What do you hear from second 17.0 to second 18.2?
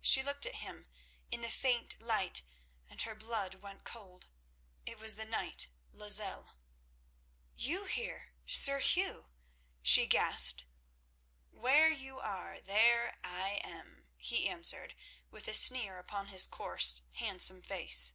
handsome face.